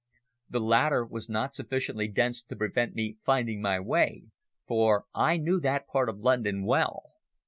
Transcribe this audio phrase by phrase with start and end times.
[0.49, 4.23] The latter was not sufficiently dense to prevent me finding my way,
[4.65, 7.11] for I knew that part of London well.